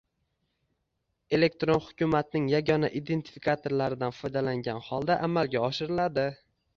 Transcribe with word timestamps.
elektron 1.37 1.81
hukumatning 1.89 2.47
yagona 2.53 2.89
identifikatorlaridan 2.99 4.15
foydalangan 4.21 4.81
holda 4.89 5.19
amalga 5.29 5.63
oshiriladi. 5.69 6.25